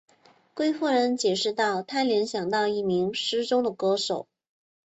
[0.55, 4.27] 贵夫人解释道她联想到一名失踪的歌手。